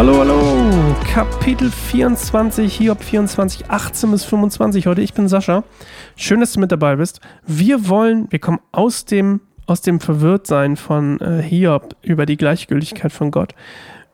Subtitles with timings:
[0.00, 0.96] Hallo, hallo.
[1.12, 5.02] Kapitel 24, Hiob 24, 18 bis 25 heute.
[5.02, 5.62] Ich bin Sascha.
[6.16, 7.20] Schön, dass du mit dabei bist.
[7.46, 13.12] Wir wollen, wir kommen aus dem, aus dem Verwirrtsein von äh, Hiob über die Gleichgültigkeit
[13.12, 13.54] von Gott,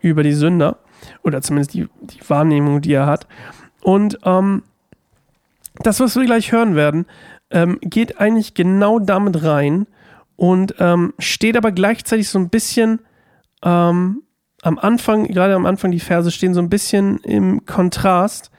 [0.00, 0.78] über die Sünder
[1.22, 3.28] oder zumindest die, die Wahrnehmung, die er hat.
[3.80, 4.64] Und ähm,
[5.84, 7.06] das, was wir gleich hören werden,
[7.50, 9.86] ähm, geht eigentlich genau damit rein
[10.36, 13.00] und ähm, steht aber gleichzeitig so ein bisschen
[13.62, 14.22] ähm,
[14.62, 18.50] am Anfang, gerade am Anfang, die Verse stehen so ein bisschen im Kontrast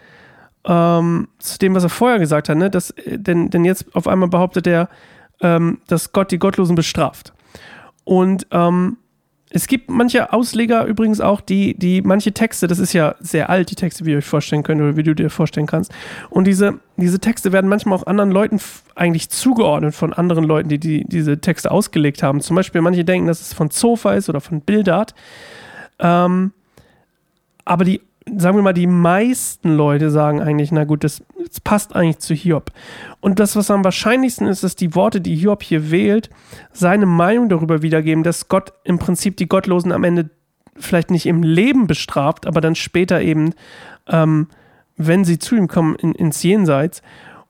[0.65, 2.57] ähm, zu dem, was er vorher gesagt hat.
[2.57, 2.69] Ne?
[2.69, 4.89] Das, denn, denn jetzt auf einmal behauptet er,
[5.41, 7.33] ähm, dass Gott die Gottlosen bestraft.
[8.03, 8.97] Und ähm,
[9.49, 13.71] es gibt manche Ausleger übrigens auch, die, die manche Texte, das ist ja sehr alt,
[13.71, 15.93] die Texte, wie ihr euch vorstellen könnt oder wie du dir vorstellen kannst.
[16.29, 18.59] Und diese, diese Texte werden manchmal auch anderen Leuten
[18.95, 22.41] eigentlich zugeordnet von anderen Leuten, die, die diese Texte ausgelegt haben.
[22.41, 25.15] Zum Beispiel manche denken, dass es von Zofa ist oder von Bildart.
[25.99, 26.51] Ähm,
[27.63, 28.01] aber die,
[28.35, 32.33] sagen wir mal, die meisten Leute sagen eigentlich, na gut, das, das, passt eigentlich zu
[32.33, 32.71] Hiob.
[33.21, 36.29] Und das, was am wahrscheinlichsten ist, dass die Worte, die Hiob hier wählt,
[36.71, 40.29] seine Meinung darüber wiedergeben, dass Gott im Prinzip die Gottlosen am Ende
[40.75, 43.53] vielleicht nicht im Leben bestraft, aber dann später eben,
[44.07, 44.47] ähm,
[44.95, 47.01] wenn sie zu ihm kommen, in, ins Jenseits.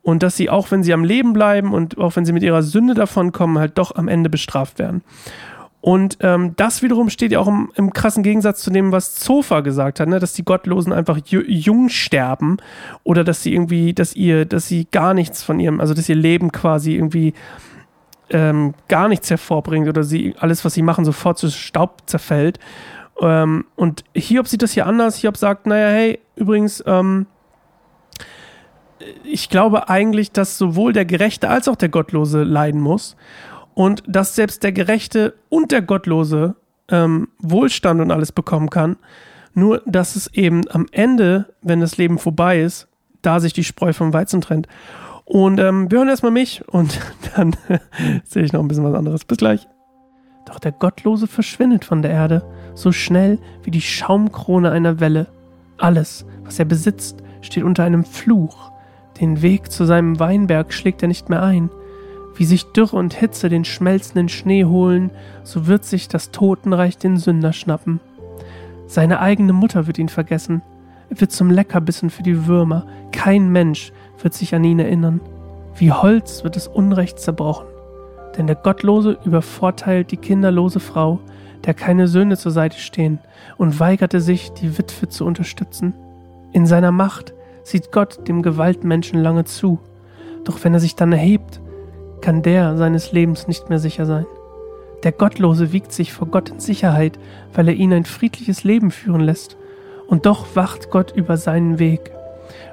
[0.02, 2.64] Und dass sie auch, wenn sie am Leben bleiben und auch wenn sie mit ihrer
[2.64, 5.02] Sünde davon kommen, halt doch am Ende bestraft werden.
[5.80, 9.62] Und ähm, das wiederum steht ja auch im, im, krassen Gegensatz zu dem, was Zofa
[9.62, 10.20] gesagt hat, ne?
[10.20, 12.58] dass die Gottlosen einfach jung sterben
[13.04, 16.16] oder dass sie irgendwie, dass ihr, dass sie gar nichts von ihrem, also dass ihr
[16.16, 17.34] Leben quasi irgendwie
[18.32, 22.60] ähm, gar nichts hervorbringt oder sie alles, was sie machen, sofort zu Staub zerfällt.
[23.22, 25.18] Ähm, und Hiob sieht das hier anders.
[25.18, 27.28] Hiob sagt, naja, hey, übrigens, ähm,
[29.24, 33.16] ich glaube eigentlich, dass sowohl der Gerechte als auch der Gottlose leiden muss
[33.78, 36.56] und dass selbst der Gerechte und der Gottlose
[36.90, 38.96] ähm, Wohlstand und alles bekommen kann.
[39.54, 42.88] Nur, dass es eben am Ende, wenn das Leben vorbei ist,
[43.22, 44.68] da sich die Spreu vom Weizen trennt.
[45.26, 47.00] Und ähm, wir hören erstmal mich und
[47.36, 47.56] dann
[48.24, 49.26] sehe ich noch ein bisschen was anderes.
[49.26, 49.68] Bis gleich.
[50.48, 55.28] Doch der Gottlose verschwindet von der Erde, so schnell wie die Schaumkrone einer Welle.
[55.78, 58.72] Alles, was er besitzt, steht unter einem Fluch.
[59.22, 61.70] Den Weg zu seinem Weinberg schlägt er nicht mehr ein.
[62.38, 65.10] Wie sich Dürre und Hitze den schmelzenden Schnee holen,
[65.44, 68.00] so wird sich das Totenreich den Sünder schnappen.
[68.86, 70.62] Seine eigene Mutter wird ihn vergessen.
[71.10, 72.86] Er wird zum Leckerbissen für die Würmer.
[73.12, 75.20] Kein Mensch wird sich an ihn erinnern.
[75.76, 77.66] Wie Holz wird das Unrecht zerbrochen.
[78.38, 81.20] Denn der Gottlose übervorteilt die kinderlose Frau,
[81.66, 83.18] der keine Söhne zur Seite stehen,
[83.58, 85.94] und weigerte sich, die Witwe zu unterstützen.
[86.52, 87.34] In seiner Macht
[87.64, 89.80] sieht Gott dem Gewaltmenschen lange zu.
[90.44, 91.62] Doch wenn er sich dann erhebt,
[92.28, 94.26] kann der seines Lebens nicht mehr sicher sein.
[95.04, 97.18] Der Gottlose wiegt sich vor Gott in Sicherheit,
[97.54, 99.56] weil er ihn ein friedliches Leben führen lässt.
[100.08, 102.12] Und doch wacht Gott über seinen Weg.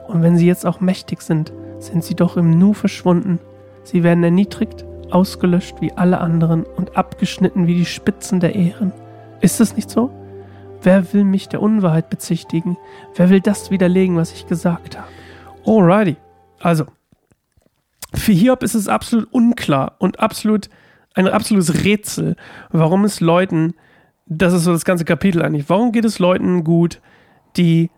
[0.09, 3.39] Und wenn sie jetzt auch mächtig sind, sind sie doch im Nu verschwunden.
[3.85, 8.93] Sie werden erniedrigt, ausgelöscht wie alle anderen und abgeschnitten wie die Spitzen der Ehren.
[9.41, 10.11] Ist es nicht so?
[10.83, 12.77] Wer will mich der Unwahrheit bezichtigen?
[13.15, 15.07] Wer will das widerlegen, was ich gesagt habe?
[15.65, 16.17] Alrighty.
[16.59, 16.87] Also,
[18.15, 20.69] für Hiob ist es absolut unklar und absolut
[21.15, 22.37] ein absolutes Rätsel,
[22.71, 23.75] warum es Leuten,
[24.27, 27.01] das ist so das ganze Kapitel eigentlich, warum geht es Leuten gut,
[27.57, 27.91] die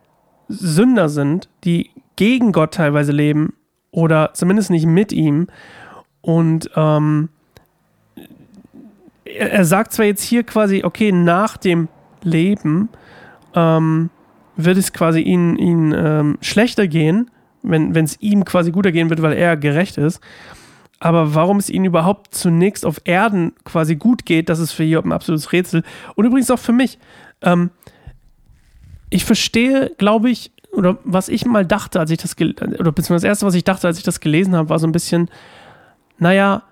[0.49, 3.55] Sünder sind, die gegen Gott teilweise leben
[3.91, 5.49] oder zumindest nicht mit ihm.
[6.21, 7.31] Und ähm,
[9.25, 11.89] er, sagt zwar jetzt hier quasi, okay, nach dem
[12.23, 12.89] Leben
[13.55, 14.11] ähm,
[14.57, 17.31] wird es quasi ihnen, ihnen ähm, schlechter gehen,
[17.71, 20.21] wenn es ihm quasi guter gehen wird, weil er gerecht ist.
[20.99, 25.05] Aber warum es ihnen überhaupt zunächst auf Erden quasi gut geht, das ist für Hiob
[25.05, 25.83] ein absolutes Rätsel.
[26.15, 26.99] Und übrigens auch für mich.
[27.43, 27.71] Ähm,
[29.11, 33.31] ich verstehe, glaube ich, oder was ich mal dachte, als ich das, oder beziehungsweise das
[33.31, 35.31] erste, was ich dachte, als ich das gelesen habe, war so ein bisschen,
[36.19, 36.63] naja,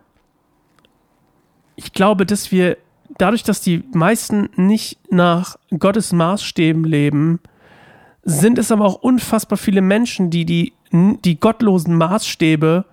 [1.76, 2.76] ich glaube, dass wir
[3.18, 7.40] dadurch, dass die meisten nicht nach Gottes Maßstäben leben,
[8.22, 12.84] sind es aber auch unfassbar viele Menschen, die die, die gottlosen Maßstäbe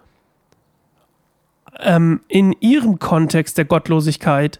[1.79, 4.59] ähm, in ihrem Kontext der Gottlosigkeit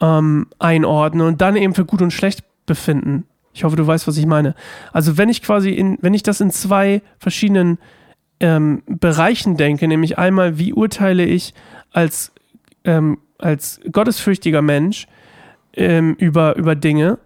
[0.00, 3.24] ähm, einordnen und dann eben für gut und schlecht befinden.
[3.52, 4.54] Ich hoffe, du weißt, was ich meine.
[4.92, 7.78] Also wenn ich quasi in, wenn ich das in zwei verschiedenen
[8.38, 11.54] ähm, Bereichen denke, nämlich einmal, wie urteile ich
[11.92, 12.30] als,
[12.84, 15.08] ähm, als gottesfürchtiger Mensch
[15.74, 17.18] ähm, über, über Dinge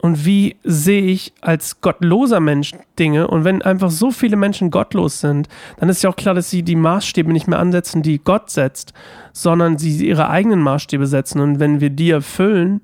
[0.00, 3.28] und wie sehe ich als gottloser Mensch Dinge.
[3.28, 5.48] Und wenn einfach so viele Menschen gottlos sind,
[5.78, 8.94] dann ist ja auch klar, dass sie die Maßstäbe nicht mehr ansetzen, die Gott setzt,
[9.32, 11.40] sondern sie ihre eigenen Maßstäbe setzen.
[11.40, 12.80] Und wenn wir die erfüllen,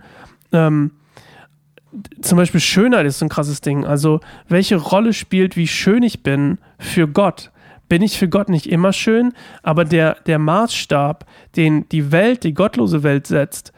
[0.53, 0.93] ähm,
[2.21, 3.87] zum Beispiel Schönheit ist so ein krasses Ding.
[3.87, 7.51] Also, welche Rolle spielt, wie schön ich bin für Gott?
[7.89, 9.33] Bin ich für Gott nicht immer schön?
[9.63, 11.25] Aber der, der Maßstab,
[11.57, 13.73] den die Welt, die gottlose Welt setzt,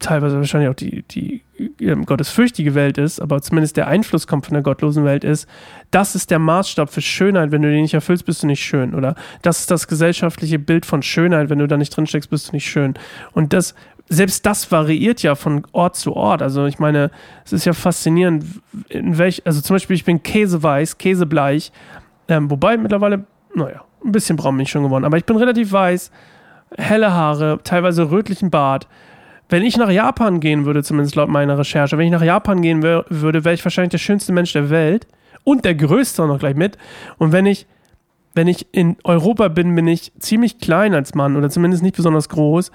[0.00, 1.42] teilweise wahrscheinlich auch die, die
[1.78, 5.48] ähm, gottesfürchtige Welt ist, aber zumindest der Einfluss kommt von der gottlosen Welt ist,
[5.90, 7.50] das ist der Maßstab für Schönheit.
[7.50, 8.94] Wenn du den nicht erfüllst, bist du nicht schön.
[8.94, 11.50] Oder das ist das gesellschaftliche Bild von Schönheit.
[11.50, 12.94] Wenn du da nicht drin steckst, bist du nicht schön.
[13.32, 13.74] Und das,
[14.08, 16.42] selbst das variiert ja von Ort zu Ort.
[16.42, 17.10] Also ich meine,
[17.44, 18.44] es ist ja faszinierend,
[18.88, 21.72] in welch, also zum Beispiel, ich bin käseweiß, käsebleich,
[22.28, 23.24] ähm, wobei mittlerweile,
[23.54, 26.10] naja, ein bisschen braun bin ich schon geworden, aber ich bin relativ weiß,
[26.76, 28.88] helle Haare, teilweise rötlichen Bart
[29.50, 32.82] wenn ich nach Japan gehen würde, zumindest laut meiner Recherche, wenn ich nach Japan gehen
[32.82, 35.06] würde, wäre ich wahrscheinlich der schönste Mensch der Welt
[35.44, 36.78] und der größte auch noch gleich mit.
[37.18, 37.66] Und wenn ich,
[38.34, 42.28] wenn ich in Europa bin, bin ich ziemlich klein als Mann oder zumindest nicht besonders
[42.28, 42.70] groß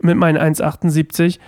[0.00, 1.38] mit meinen 1,78,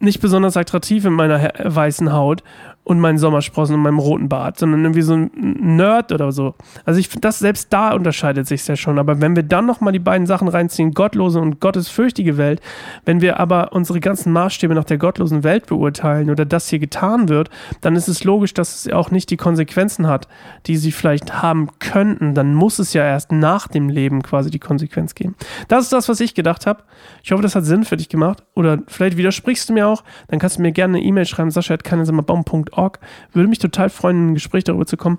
[0.00, 2.42] nicht besonders attraktiv in meiner weißen Haut
[2.86, 6.54] und meinen Sommersprossen und meinem roten Bart, sondern irgendwie so ein Nerd oder so.
[6.84, 9.00] Also ich finde, das selbst da unterscheidet sich ja schon.
[9.00, 12.60] Aber wenn wir dann nochmal die beiden Sachen reinziehen, gottlose und gottesfürchtige Welt,
[13.04, 17.28] wenn wir aber unsere ganzen Maßstäbe nach der gottlosen Welt beurteilen oder das hier getan
[17.28, 17.50] wird,
[17.80, 20.28] dann ist es logisch, dass es auch nicht die Konsequenzen hat,
[20.66, 22.34] die sie vielleicht haben könnten.
[22.34, 25.34] Dann muss es ja erst nach dem Leben quasi die Konsequenz geben.
[25.66, 26.84] Das ist das, was ich gedacht habe.
[27.24, 28.44] Ich hoffe, das hat Sinn für dich gemacht.
[28.54, 30.04] Oder vielleicht widersprichst du mir auch.
[30.28, 33.00] Dann kannst du mir gerne eine E-Mail schreiben, sascha.keinesimmerbaum.org org.
[33.32, 35.18] Würde mich total freuen, in ein Gespräch darüber zu kommen.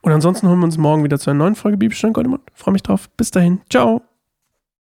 [0.00, 2.42] Und ansonsten holen wir uns morgen wieder zu einer neuen Folge Bibelstunde Goldemund.
[2.54, 3.08] Freue mich drauf.
[3.16, 3.60] Bis dahin.
[3.70, 4.02] Ciao.